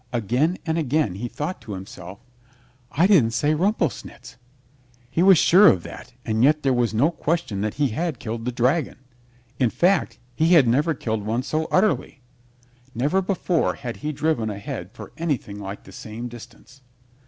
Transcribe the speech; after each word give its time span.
Again 0.11 0.57
and 0.65 0.79
again 0.79 1.13
he 1.13 1.27
thought 1.27 1.61
to 1.61 1.73
himself, 1.73 2.17
"I 2.91 3.05
didn't 3.05 3.35
say 3.35 3.53
'Rumplesnitz'!" 3.53 4.35
He 5.11 5.21
was 5.21 5.37
sure 5.37 5.67
of 5.67 5.83
that 5.83 6.13
and 6.25 6.43
yet 6.43 6.63
there 6.63 6.73
was 6.73 6.91
no 6.91 7.11
question 7.11 7.61
that 7.61 7.75
he 7.75 7.89
had 7.89 8.17
killed 8.17 8.45
the 8.45 8.51
dragon. 8.51 8.97
In 9.59 9.69
fact, 9.69 10.17
he 10.33 10.53
had 10.55 10.67
never 10.67 10.95
killed 10.95 11.23
one 11.23 11.43
so 11.43 11.65
utterly. 11.65 12.19
Never 12.95 13.21
before 13.21 13.75
had 13.75 13.97
he 13.97 14.11
driven 14.11 14.49
a 14.49 14.57
head 14.57 14.89
for 14.91 15.11
anything 15.17 15.59
like 15.59 15.83
the 15.83 15.91
same 15.91 16.27
distance. 16.27 16.81